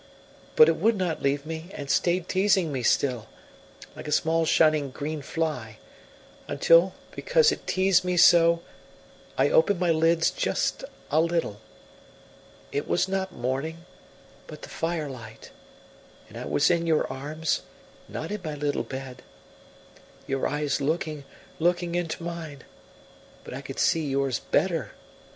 [0.55, 3.27] But it would not leave me, and stayed teasing me still,
[3.95, 5.77] like a small shining green fly;
[6.47, 8.63] until, because it teased me so,
[9.37, 11.59] I opened my lids just a little.
[12.71, 13.85] It was not morning,
[14.47, 15.51] but the firelight,
[16.29, 17.61] and I was in your arms,
[18.09, 19.21] not in my little bed.
[20.25, 21.25] Your eyes looking,
[21.59, 22.63] looking into mine.
[23.43, 24.93] But I could see yours better.